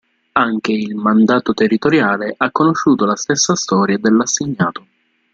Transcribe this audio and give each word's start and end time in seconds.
Anche 0.31 0.71
il 0.71 0.95
"mandato 0.95 1.53
territoriale" 1.53 2.33
ha 2.35 2.49
conosciuto 2.49 3.05
la 3.05 3.15
stessa 3.15 3.53
storia 3.53 3.99
dell'assegnato. 3.99 4.87